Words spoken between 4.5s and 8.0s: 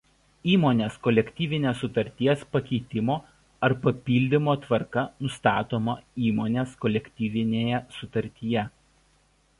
tvarka nustatoma įmonės kolektyvinėje